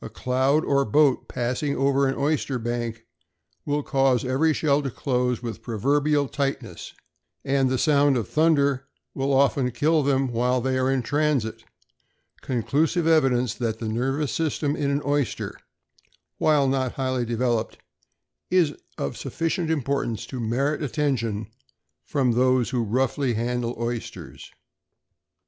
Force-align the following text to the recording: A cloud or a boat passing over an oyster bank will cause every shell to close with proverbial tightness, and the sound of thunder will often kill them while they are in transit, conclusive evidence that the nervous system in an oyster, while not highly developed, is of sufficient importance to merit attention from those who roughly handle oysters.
A 0.00 0.08
cloud 0.08 0.64
or 0.64 0.80
a 0.82 0.86
boat 0.86 1.26
passing 1.26 1.76
over 1.76 2.06
an 2.06 2.14
oyster 2.14 2.60
bank 2.60 3.06
will 3.66 3.82
cause 3.82 4.24
every 4.24 4.52
shell 4.52 4.82
to 4.84 4.88
close 4.92 5.42
with 5.42 5.62
proverbial 5.62 6.28
tightness, 6.28 6.94
and 7.44 7.68
the 7.68 7.76
sound 7.76 8.16
of 8.16 8.28
thunder 8.28 8.86
will 9.14 9.32
often 9.34 9.72
kill 9.72 10.04
them 10.04 10.28
while 10.28 10.60
they 10.60 10.78
are 10.78 10.88
in 10.92 11.02
transit, 11.02 11.64
conclusive 12.40 13.08
evidence 13.08 13.52
that 13.54 13.80
the 13.80 13.88
nervous 13.88 14.30
system 14.30 14.76
in 14.76 14.92
an 14.92 15.02
oyster, 15.04 15.58
while 16.36 16.68
not 16.68 16.92
highly 16.92 17.24
developed, 17.24 17.78
is 18.52 18.74
of 18.96 19.16
sufficient 19.16 19.70
importance 19.72 20.24
to 20.26 20.38
merit 20.38 20.84
attention 20.84 21.48
from 22.04 22.30
those 22.30 22.70
who 22.70 22.84
roughly 22.84 23.34
handle 23.34 23.74
oysters. 23.80 24.52